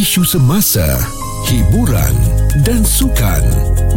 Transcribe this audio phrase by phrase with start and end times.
[0.00, 0.96] isu semasa,
[1.44, 3.46] hiburan dan sukan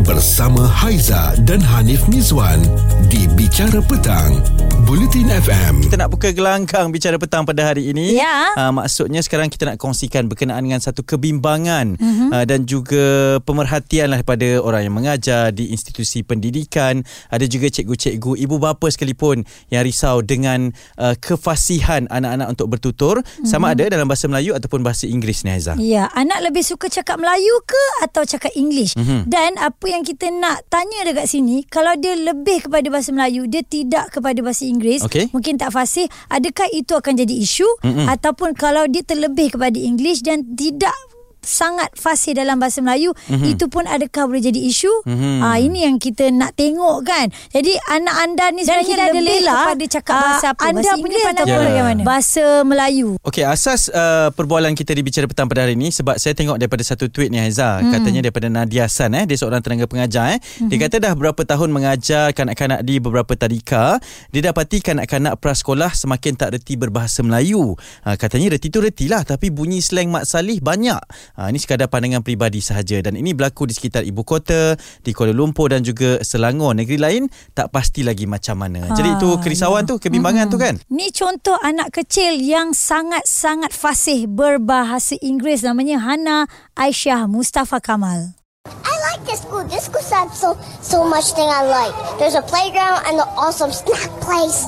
[0.05, 2.61] bersama Haiza dan Hanif Mizwan
[3.09, 4.45] di Bicara Petang,
[4.85, 5.81] Bulletin FM.
[5.89, 8.13] Kita nak buka gelanggang bicara petang pada hari ini.
[8.13, 8.53] Ya.
[8.53, 12.29] Uh, maksudnya sekarang kita nak kongsikan berkenaan dengan satu kebimbangan mm-hmm.
[12.29, 17.01] uh, dan juga pemerhatian lah kepada orang yang mengajar di institusi pendidikan.
[17.33, 20.69] Ada juga cikgu-cikgu, ibu bapa sekalipun yang risau dengan
[21.01, 23.15] uh, kefasihan anak-anak untuk bertutur.
[23.21, 23.49] Mm-hmm.
[23.49, 25.77] Sama ada dalam bahasa Melayu ataupun bahasa Inggeris ni Haizah.
[25.81, 28.99] Ya, anak lebih suka cakap Melayu ke atau cakap English?
[28.99, 29.31] Mhm.
[29.31, 33.63] Dan apa yang kita nak tanya dekat sini, kalau dia lebih kepada bahasa Melayu, dia
[33.63, 35.31] tidak kepada bahasa Inggeris, Okey.
[35.31, 38.11] mungkin tak fasih, adakah itu akan jadi isu Mm-mm.
[38.11, 40.95] ataupun kalau dia terlebih kepada English dan tidak
[41.43, 43.51] sangat fasih dalam bahasa Melayu mm-hmm.
[43.51, 45.41] itu pun adakah boleh jadi isu Mhm.
[45.43, 49.53] ah ini yang kita nak tengok kan jadi anak anda ni Dan sebenarnya lebih Lela,
[49.67, 52.01] kepada cakap ah, bahasa apa anda bahasa punya pandangan ataupun bagaimana?
[52.03, 56.33] bahasa Melayu Okey, asas uh, perbualan kita di Bicara Petang pada hari ini sebab saya
[56.33, 57.91] tengok daripada satu tweet ni Haiza, hmm.
[57.91, 60.39] katanya daripada Nadia San eh, dia seorang tenaga pengajar eh.
[60.39, 60.69] Hmm.
[60.71, 63.99] Dia kata dah berapa tahun mengajar kanak-kanak di beberapa tadika,
[64.31, 67.75] dia dapati kanak-kanak prasekolah semakin tak reti berbahasa Melayu.
[68.03, 70.99] Ha, katanya reti tu reti lah tapi bunyi slang mak salih banyak.
[71.33, 75.33] Ha, ini sekadar pandangan peribadi sahaja dan ini berlaku di sekitar ibu kota, di Kuala
[75.33, 76.77] Lumpur dan juga Selangor.
[76.77, 77.23] Negeri lain
[77.57, 78.85] tak pasti lagi macam mana.
[78.85, 80.77] Ha, Jadi itu kerisauan tu, kebimbangan tu kan?
[80.93, 86.45] Ni contoh anak kecil yang sangat-sangat fasih berbahasa Inggeris namanya Hana
[86.77, 88.37] Aisyah Mustafa Kamal.
[88.69, 89.65] I like this school.
[89.65, 91.91] This school has so so much thing I like.
[92.21, 94.63] There's a playground and an awesome snack place,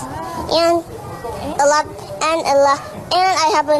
[0.52, 0.83] and
[1.55, 1.86] a lot
[2.25, 2.81] and a lot.
[3.16, 3.80] And I have a,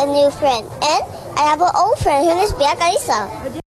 [0.00, 1.02] a new friend, and
[1.40, 2.28] I have an old friend.
[2.28, 3.62] Her name is Bia Kalisa.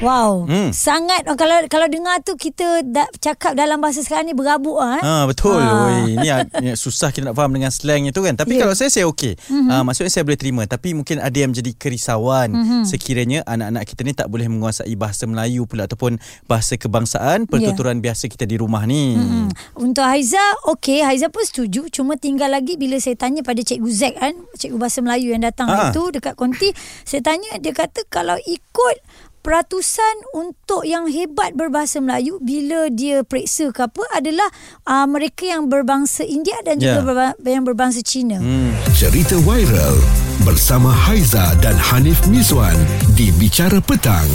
[0.00, 0.72] Wow, Hmm.
[0.72, 4.96] sangat oh, kalau kalau dengar tu kita da, cakap dalam bahasa sekarang ni berabuk ah.
[4.96, 5.02] Eh?
[5.02, 5.60] Ha betul.
[5.60, 5.68] Ha.
[5.70, 6.08] Ha.
[6.08, 8.32] Ini ni susah kita nak faham dengan slang itu kan.
[8.32, 8.64] Tapi Ya.
[8.64, 9.36] kalau saya saya okey.
[9.36, 9.68] Mm-hmm.
[9.68, 12.82] Ha maksudnya saya boleh terima tapi mungkin ada yang menjadi kerisauan mm-hmm.
[12.82, 18.24] sekiranya anak-anak kita ni tak boleh menguasai bahasa Melayu pula ataupun bahasa kebangsaan pertuturan biasa
[18.26, 19.14] kita di rumah ni.
[19.14, 19.52] Hmm.
[19.76, 21.92] Untuk Haiza, okey, Haiza pun setuju.
[21.92, 25.68] Cuma tinggal lagi bila saya tanya pada Cikgu Zack kan, Cikgu Bahasa Melayu yang datang
[25.68, 25.72] Ha.
[25.72, 26.72] hari tu dekat konti,
[27.04, 28.96] saya tanya dia kata kalau ikut
[29.40, 34.46] peratusan untuk yang hebat berbahasa Melayu bila dia periksa ke apa adalah
[34.84, 37.02] uh, mereka yang berbangsa India dan juga Ya.
[37.02, 38.36] berba- yang berbangsa Cina.
[38.36, 38.72] Hmm.
[38.92, 39.96] Cerita viral
[40.40, 42.76] bersama Haiza dan Hanif Mizwan
[43.10, 44.28] di Bicara Petang,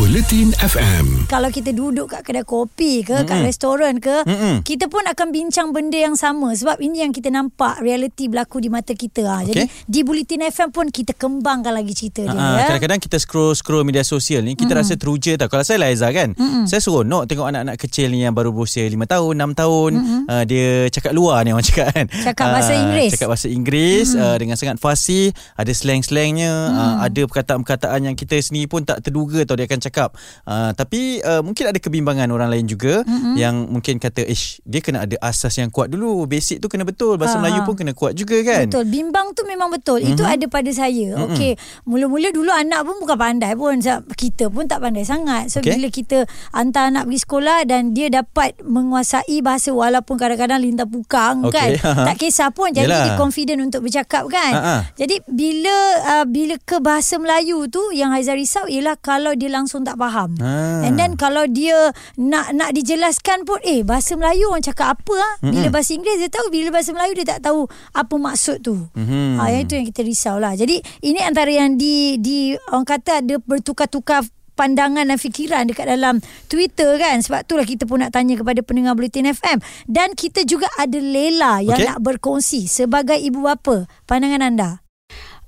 [0.00, 1.28] Bulletin FM.
[1.28, 4.64] Kalau kita duduk kat kedai kopi ke, mm kat restoran ke, Mm-mm.
[4.64, 8.72] kita pun akan bincang benda yang sama sebab ini yang kita nampak realiti berlaku di
[8.72, 9.20] mata kita.
[9.20, 9.44] Ha.
[9.44, 9.84] Jadi Okey.
[9.84, 12.32] di Bulletin FM pun kita kembangkan lagi cerita dia.
[12.32, 12.66] Ha, ya.
[12.72, 14.80] kadang-kadang kita scroll-scroll media sosial ni kita mm.
[14.80, 15.52] rasa teruja tau.
[15.52, 18.96] Kalau saya Laiza kan, mm saya seronok tengok anak-anak kecil ni yang baru berusia 5
[19.04, 19.90] tahun, 6 tahun,
[20.24, 22.06] uh, dia cakap luar ni orang cakap kan.
[22.08, 23.10] Cakap bahasa Ah, Inggeris.
[23.12, 26.80] Cakap bahasa Inggeris mm uh, dengan sangat fasih, ada slang-slangnya, mm.
[26.80, 30.14] uh, ada perkataan-perkataan yang kita sendiri pun tak terduga tau dia akan cakap.
[30.46, 34.84] Uh, tapi uh, mungkin ada kebimbangan orang lain juga mm yang mungkin kata, "Ish, dia
[34.84, 36.28] kena ada asas yang kuat dulu.
[36.28, 37.16] Basic tu kena betul.
[37.16, 38.84] Bahasa Ha, Melayu pun kena kuat juga kan." Betul.
[38.92, 40.04] Bimbang tu memang betul.
[40.04, 40.14] Mm-hmm.
[40.14, 41.16] Itu ada pada saya.
[41.16, 41.26] Mm-hmm.
[41.32, 41.52] Okey.
[41.88, 43.80] Mula-mula dulu anak pun bukan pandai pun.
[44.14, 45.48] Kita pun tak pandai sangat.
[45.48, 45.80] So okay.
[45.80, 51.48] bila kita hantar anak pergi sekolah dan dia dapat menguasai bahasa walaupun kadang-kadang lintah pukang
[51.48, 51.56] Okey.
[51.56, 51.68] kan.
[52.12, 52.68] tak kisah pun.
[52.70, 53.16] Jadi Yelah.
[53.16, 54.52] dia confident untuk bercakap kan.
[54.52, 54.76] Ha, ha.
[55.00, 59.71] Jadi bila uh, bila ke bahasa Melayu tu yang Haizal risau ialah kalau dia langsung
[59.80, 60.36] tak faham.
[60.44, 60.84] Ha.
[60.84, 65.34] And then kalau dia nak nak dijelaskan pun eh bahasa Melayu orang cakap apa ah?
[65.40, 67.64] Bila bahasa Inggeris dia tahu bila bahasa Melayu dia tak tahu
[67.96, 68.76] apa maksud tu.
[68.92, 70.52] Ha yang itu yang kita risau lah.
[70.52, 76.20] Jadi ini antara yang di di orang kata ada bertukar-tukar pandangan dan fikiran dekat dalam
[76.46, 80.68] Twitter kan sebab itulah kita pun nak tanya kepada pendengar Bulletin FM dan kita juga
[80.76, 81.88] ada Lela yang Okey.
[81.88, 84.70] nak berkongsi sebagai ibu bapa pandangan anda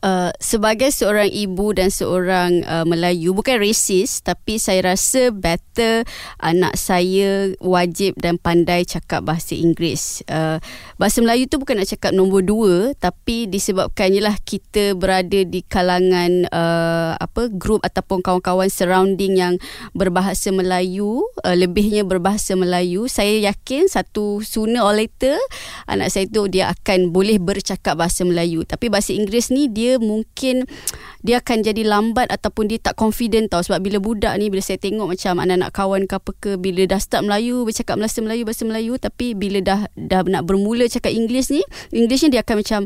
[0.05, 6.05] uh, sebagai seorang ibu dan seorang uh, Melayu bukan racist tapi saya rasa better
[6.39, 10.21] anak saya wajib dan pandai cakap bahasa Inggeris.
[10.29, 10.61] Uh,
[11.01, 16.45] bahasa Melayu tu bukan nak cakap nombor dua tapi disebabkan ialah kita berada di kalangan
[16.53, 19.55] uh, apa grup ataupun kawan-kawan surrounding yang
[19.97, 25.39] berbahasa Melayu, uh, lebihnya berbahasa Melayu, saya yakin satu sooner or later
[25.89, 28.67] anak saya tu dia akan boleh bercakap bahasa Melayu.
[28.69, 30.67] Tapi bahasa Inggeris ni dia mungkin
[31.25, 34.77] dia akan jadi lambat ataupun dia tak confident tau sebab bila budak ni bila saya
[34.77, 38.63] tengok macam anak-anak kawan ke apa ke bila dah start Melayu bercakap bahasa Melayu bahasa
[38.69, 41.65] Melayu tapi bila dah dah nak bermula cakap English ni
[41.97, 42.81] English ni dia akan macam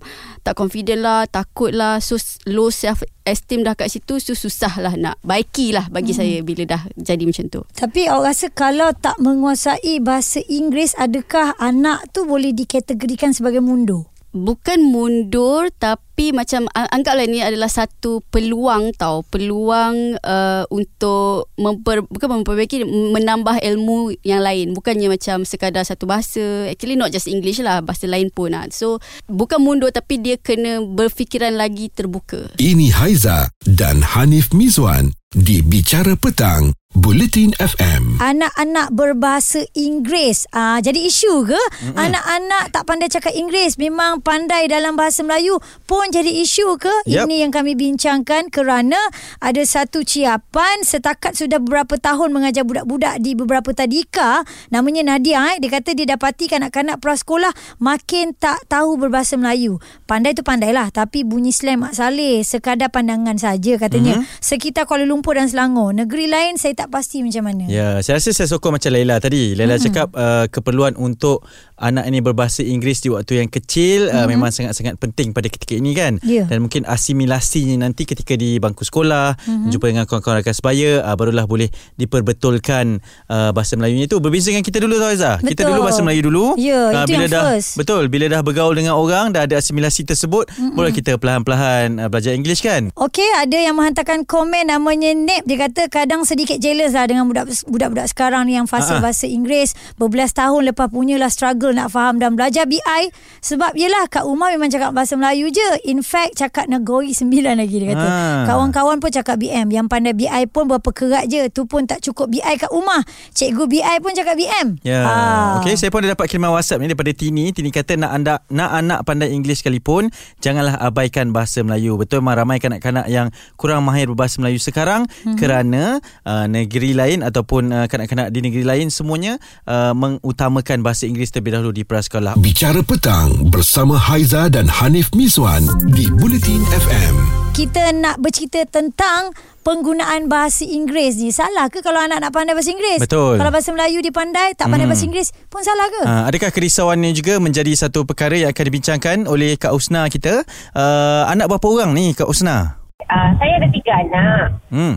[0.47, 2.15] tak confident lah takut lah so
[2.47, 6.19] low self esteem dah kat situ so susah lah nak baiki lah bagi hmm.
[6.23, 11.59] saya bila dah jadi macam tu Tapi awak rasa kalau tak menguasai bahasa Inggeris adakah
[11.59, 14.07] anak tu boleh dikategorikan sebagai mundur?
[14.43, 19.27] Bukan mundur tapi macam anggaplah ini adalah satu peluang tau.
[19.27, 24.75] Peluang uh, untuk memper, bukan memperbaiki menambah ilmu yang lain.
[24.75, 26.71] Bukannya macam sekadar satu bahasa.
[26.71, 28.71] Actually not just English lah bahasa lain pun lah.
[28.71, 32.55] so bukan mundur tapi dia kena berfikiran lagi terbuka.
[32.59, 38.19] Ini Haiza dan Hanif Mizwan di Bicara Petang, Bulletin FM.
[38.19, 40.51] Anak-anak berbahasa Inggeris.
[40.51, 41.55] Ah jadi isu ke?
[41.55, 41.95] Mm-hmm.
[41.95, 46.91] Anak-anak tak pandai cakap Inggeris memang pandai dalam bahasa Melayu pun jadi isu ke?
[47.07, 47.31] Yap.
[47.31, 48.99] Ini yang kami bincangkan kerana
[49.39, 54.43] ada satu ciapan setakat sudah beberapa tahun mengajar budak-budak di beberapa tadika
[54.75, 59.79] namanya Nadia eh dia kata dia dapati kanak-kanak prasekolah makin tak tahu berbahasa Melayu.
[60.11, 64.19] Pandai tu pandailah tapi bunyi slang Mak Saleh sekadar pandangan saja katanya.
[64.19, 64.43] Mm-hmm.
[64.43, 65.95] Sekitar Kuala Lumpur dan Selangor.
[65.95, 67.65] Negeri lain saya tak pasti macam mana.
[67.69, 69.55] Ya, saya rasa saya sokong macam Laila tadi.
[69.55, 69.85] Laila hmm.
[69.85, 71.45] cakap uh, keperluan untuk
[71.79, 74.17] anak ini berbahasa Inggeris di waktu yang kecil hmm.
[74.19, 76.19] uh, memang sangat-sangat penting pada ketika ini kan.
[76.27, 76.49] Ya.
[76.49, 79.71] Dan mungkin asimilasinya nanti ketika di bangku sekolah, hmm.
[79.71, 81.71] jumpa dengan kawan-kawan rakan sebaya, uh, barulah boleh
[82.01, 84.19] diperbetulkan uh, bahasa Melayunya itu.
[84.19, 85.39] Berbeza dengan kita dulu tau Aizah.
[85.39, 85.71] Kita Betul.
[85.77, 86.47] dulu bahasa Melayu dulu.
[86.59, 87.71] Ya, Uh, itu bila yang dah first.
[87.77, 90.73] betul, bila dah bergaul dengan orang, dah ada asimilasi tersebut, hmm.
[90.79, 92.89] boleh kita perlahan-lahan uh, belajar English kan.
[92.97, 95.45] Okey, ada yang menghantarkan komen namanya Nep.
[95.45, 99.11] Dia kata kadang sedikit jealous lah dengan budak- budak-budak sekarang ni yang fasih Ha-ha.
[99.11, 99.75] bahasa Inggeris.
[99.99, 103.03] Berbelas tahun lepas punyalah struggle nak faham dan belajar BI.
[103.43, 105.91] Sebab yelah kat rumah memang cakap bahasa Melayu je.
[105.91, 108.07] In fact, cakap negori sembilan lagi dia kata.
[108.07, 108.15] Ha.
[108.47, 109.75] Kawan-kawan pun cakap BM.
[109.75, 111.51] Yang pandai BI pun berapa kerat je.
[111.51, 113.03] Tu pun tak cukup BI kat rumah.
[113.35, 114.79] Cikgu BI pun cakap BM.
[114.87, 115.03] Ya.
[115.03, 115.59] Ah.
[115.59, 117.51] Okey, saya pun ada dapat kiriman WhatsApp ni daripada Tini.
[117.51, 121.99] Tini kata nak anda nak anak pandai English sekalipun, janganlah abaikan bahasa Melayu.
[121.99, 125.35] Betul memang ramai kanak-kanak yang kurang mahir berbahasa Melayu sekarang mm-hmm.
[125.41, 131.33] kerana uh, negeri lain ataupun uh, kanak-kanak di negeri lain semuanya uh, mengutamakan bahasa Inggeris
[131.33, 132.37] terlebih dahulu di prasekolah.
[132.37, 137.15] Bicara Petang bersama Haiza dan Hanif Mizwan di Bulletin FM.
[137.51, 141.29] kita nak bercerita tentang penggunaan bahasa Inggeris ni.
[141.29, 143.03] Salah ke kalau anak nak pandai bahasa Inggeris?
[143.03, 143.35] Betul.
[143.35, 144.95] Kalau bahasa Melayu dipandai, tak pandai Hmm.
[144.95, 146.01] bahasa Inggeris pun salah ke?
[146.01, 150.47] Uh, adakah kerisauan ini juga menjadi satu perkara yang akan dibincangkan oleh Kak Usna kita?
[150.71, 152.79] Uh, anak berapa orang ni Kak Usna?
[153.09, 154.45] Uh, saya ada tiga anak.
[154.69, 154.97] Hmm.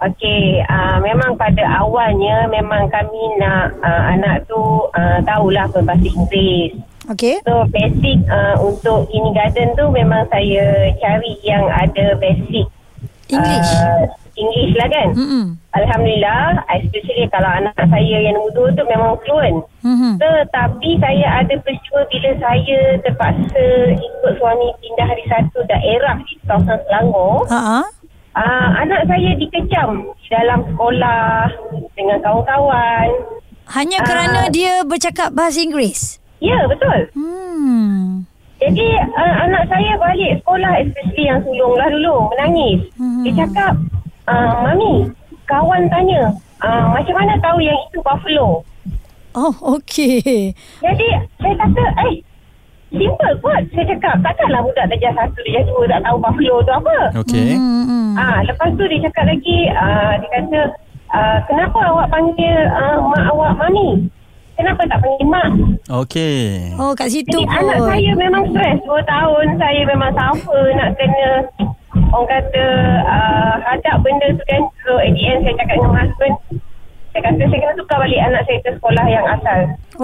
[0.00, 6.72] Okey, uh, memang pada awalnya memang kami nak uh, anak tu uh, tahulah berbahasa Inggeris.
[7.12, 7.44] Okey.
[7.44, 12.64] So basic uh, untuk kindergarten tu memang saya cari yang ada basic
[13.30, 13.70] English.
[13.78, 14.04] Uh,
[14.36, 15.08] English lah kan.
[15.14, 15.44] Mm-mm.
[15.70, 19.58] Alhamdulillah, especially kalau anak saya yang nombor dua tu memang fluent.
[19.86, 20.18] Mhm.
[20.18, 26.78] Tetapi saya ada peristiwa bila saya terpaksa ikut suami pindah hari satu daerah di kawasan
[26.86, 27.46] Selangor.
[27.50, 27.86] Ha
[28.30, 31.50] Uh, anak saya dikecam di dalam sekolah
[31.98, 33.10] dengan kawan-kawan.
[33.74, 36.22] Hanya kerana dia bercakap bahasa Inggeris.
[36.38, 37.10] Ya, betul.
[37.18, 37.49] Hmm.
[38.60, 42.80] Jadi uh, anak saya balik sekolah especially yang sulung lah dulu menangis.
[43.00, 43.24] Hmm.
[43.24, 43.72] Dia cakap,
[44.28, 45.08] uh, Mami,
[45.48, 48.60] kawan tanya, uh, macam mana tahu yang itu buffalo?
[49.32, 50.52] Oh, okey.
[50.84, 51.08] Jadi
[51.40, 52.20] saya kata, eh,
[52.92, 53.62] simple kot.
[53.72, 56.96] Saya cakap, takkanlah budak darjah satu, darjah dua tak tahu buffalo tu apa?
[57.16, 57.50] Okey.
[57.56, 58.12] Hmm.
[58.18, 60.60] Ah, lepas tu dia cakap lagi, ah, dia kata,
[61.16, 64.10] ah, kenapa awak panggil ah, mak awak mami?
[64.60, 65.48] Kenapa tak panggil mak?
[65.88, 66.76] Okey.
[66.76, 67.64] Oh, kat situ Jadi pun.
[67.64, 69.46] anak saya memang stres 2 tahun.
[69.56, 71.30] Saya memang suffer nak kena
[72.12, 72.64] orang kata
[73.08, 74.62] uh, hadap benda tu kan.
[74.84, 76.34] So at the end saya cakap dengan husband,
[77.16, 79.58] saya kata saya kena tukar balik anak saya ke sekolah yang asal.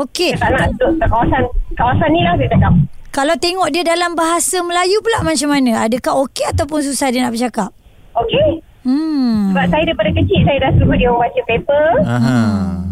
[0.08, 0.30] Okey.
[0.32, 1.42] Saya tak nak duduk ke kawasan
[1.76, 2.72] kawasan ni lah saya cakap.
[3.12, 5.84] Kalau tengok dia dalam bahasa Melayu pula macam mana?
[5.84, 7.76] Adakah okey ataupun susah dia nak bercakap?
[8.16, 8.64] Okey.
[8.88, 9.52] Hmm.
[9.52, 11.86] Sebab saya daripada kecil saya dah suruh dia orang baca paper.
[12.08, 12.38] Aha.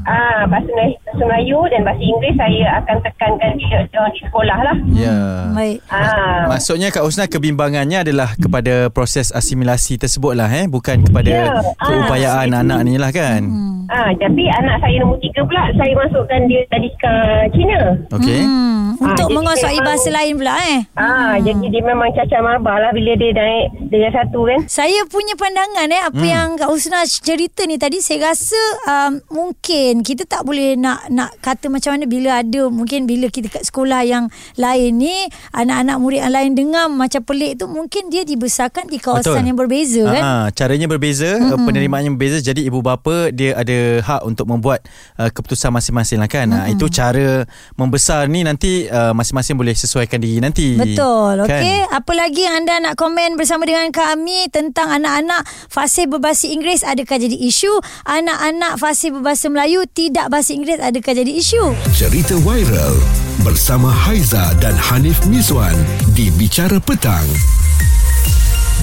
[0.05, 4.77] Ah, bahasa Melayu, bahasa Melayu dan bahasa Inggeris saya akan tekankan dia di sekolah lah.
[4.93, 5.17] Ya.
[5.51, 5.79] Baik.
[5.89, 11.49] Ah, Maksudnya Kak Usna kebimbangannya adalah kepada proses asimilasi tersebut lah eh bukan kepada Ya,
[11.79, 13.43] keupayaan ah, anak ni lah kan.
[13.43, 13.87] Hmm.
[13.87, 17.15] ah, tapi anak saya nombor tiga pula saya masukkan dia tadika
[17.51, 17.81] Cina.
[18.11, 18.41] Okey.
[18.43, 18.73] Hmm.
[18.95, 20.79] Untuk Ah, jadi menguasai memang- bahasa lain pula eh.
[20.95, 24.61] Ah, jadi dia memang cacat mabah lah bila dia naik dia satu kan.
[24.67, 26.31] Saya punya pandangan eh apa hmm.
[26.31, 31.37] yang Kak Husna cerita ni tadi saya rasa um, mungkin kita tak boleh nak nak
[31.45, 35.15] kata macam mana bila ada mungkin bila kita kat sekolah yang lain ni
[35.53, 39.49] anak-anak murid yang lain dengar macam pelik tu mungkin dia dibesarkan di kawasan Betul.
[39.53, 40.23] yang berbeza kan.
[40.23, 42.39] Ah, caranya berbeza, mm penerimaannya berbeza.
[42.45, 44.85] Jadi ibu bapa dia ada hak untuk membuat
[45.17, 46.49] uh, keputusan masing-masing lah kan.
[46.51, 46.73] Mm-hmm.
[46.77, 50.77] itu cara membesar ni nanti uh, masing-masing boleh sesuaikan diri nanti.
[50.77, 51.45] Betul.
[51.45, 51.61] Kan?
[51.61, 56.87] Okey, apa lagi yang anda nak komen bersama dengan kami tentang anak-anak fasih berbahasa Inggeris
[56.87, 57.73] adakah jadi isu?
[58.07, 61.77] Anak-anak fasih berbahasa Melayu tidak bahasa Inggeris adakah jadi isu?
[61.93, 62.97] Cerita viral
[63.45, 65.77] bersama Haiza dan Hanif Mizwan
[66.17, 67.27] di Bicara Petang.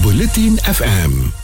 [0.02, 1.41] Buletin FM.